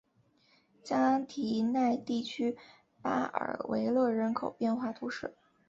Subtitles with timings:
[0.83, 2.57] 加提奈地区
[3.03, 5.37] 巴尔维勒人口变化图示